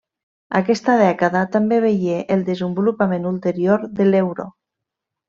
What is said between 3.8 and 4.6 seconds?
de l'euro.